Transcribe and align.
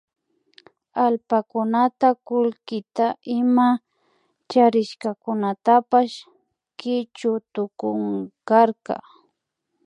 Allpakunata 1.03 2.09
kullkita 2.25 3.05
ima 3.37 3.67
charishkakunatapash 4.51 6.15
kichuy 6.79 7.39
tukunkarka 7.53 8.95